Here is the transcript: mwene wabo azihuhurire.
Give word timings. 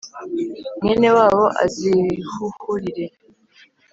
mwene 0.81 1.09
wabo 1.17 1.45
azihuhurire. 1.63 3.05